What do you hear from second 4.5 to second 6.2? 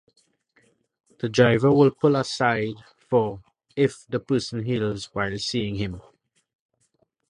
hails while seeing him.